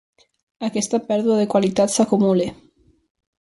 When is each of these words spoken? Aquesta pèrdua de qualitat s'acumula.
Aquesta 0.67 1.01
pèrdua 1.11 1.37
de 1.41 1.47
qualitat 1.53 1.95
s'acumula. 1.99 2.49